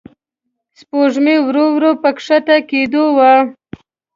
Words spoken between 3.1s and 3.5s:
وه.